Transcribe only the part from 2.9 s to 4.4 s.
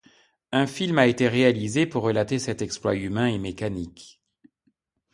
humain et mécanique.